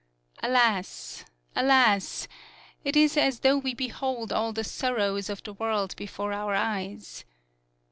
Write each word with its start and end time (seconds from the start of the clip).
Alas! 0.41 1.25
Alas! 1.55 2.27
It 2.83 2.95
is 2.95 3.15
as 3.17 3.41
though 3.41 3.59
we 3.59 3.75
behold 3.75 4.33
all 4.33 4.51
the 4.51 4.63
sorrows 4.63 5.29
of 5.29 5.43
the 5.43 5.53
world 5.53 5.95
before 5.95 6.33
our 6.33 6.55
eyes. 6.55 7.23